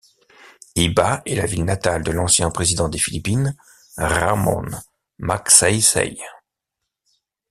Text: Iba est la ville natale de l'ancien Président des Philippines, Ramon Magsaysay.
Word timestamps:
Iba 0.73 1.21
est 1.27 1.35
la 1.35 1.45
ville 1.45 1.63
natale 1.63 2.01
de 2.01 2.09
l'ancien 2.11 2.49
Président 2.49 2.89
des 2.89 2.97
Philippines, 2.97 3.55
Ramon 3.97 4.63
Magsaysay. 5.19 6.17